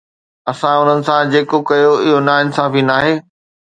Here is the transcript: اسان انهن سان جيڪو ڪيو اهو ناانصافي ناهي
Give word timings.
اسان 0.51 0.75
انهن 0.79 0.99
سان 1.09 1.29
جيڪو 1.35 1.59
ڪيو 1.69 1.93
اهو 2.07 2.17
ناانصافي 2.31 2.83
ناهي 2.91 3.13